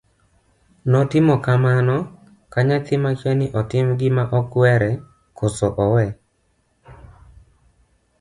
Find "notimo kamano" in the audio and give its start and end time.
0.91-1.95